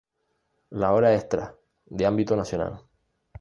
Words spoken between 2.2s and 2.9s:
nacional.